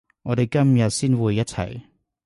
[0.23, 1.79] 我哋今日先會一齊